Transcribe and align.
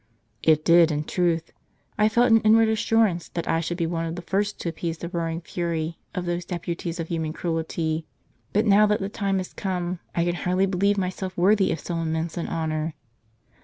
"It 0.51 0.65
did, 0.65 0.89
in 0.89 1.03
truth. 1.03 1.51
I 1.95 2.09
felt 2.09 2.31
an 2.31 2.41
inward 2.41 2.69
assurance 2.69 3.29
that 3.35 3.47
I 3.47 3.59
should 3.59 3.77
be 3.77 3.85
one 3.85 4.07
of 4.07 4.15
the 4.15 4.23
first 4.23 4.59
to 4.61 4.69
appease 4.69 4.97
the 4.97 5.09
roaring 5.09 5.41
fury 5.41 5.99
of 6.15 6.25
those 6.25 6.43
deputies 6.43 6.99
of 6.99 7.09
human 7.09 7.33
cruelty. 7.33 8.07
But 8.51 8.65
now 8.65 8.87
that 8.87 8.99
the 8.99 9.09
time 9.09 9.39
is 9.39 9.53
come, 9.53 9.99
I 10.15 10.23
can 10.23 10.33
hardly 10.33 10.65
believe 10.65 10.97
myself 10.97 11.37
worthy 11.37 11.71
of 11.71 11.79
so 11.79 11.93
immense 11.97 12.35
an 12.35 12.47
honor. 12.47 12.95